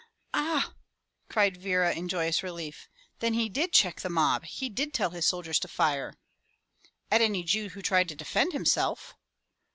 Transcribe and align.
"Ah!" 0.33 0.73
cried 1.29 1.57
Vera 1.57 1.93
in 1.93 2.07
joyous 2.09 2.41
relief. 2.41 2.89
"Then 3.19 3.35
he 3.35 3.49
did 3.49 3.71
check 3.71 4.01
the 4.01 4.09
mob. 4.09 4.45
He 4.45 4.67
did 4.67 4.95
tell 4.95 5.11
his 5.11 5.27
soldiers 5.27 5.59
to 5.59 5.67
fire!" 5.67 6.15
"At 7.11 7.21
any 7.21 7.43
Jew 7.43 7.69
who 7.69 7.83
tried 7.83 8.09
to 8.09 8.15
defend 8.15 8.51
himself!" 8.51 9.13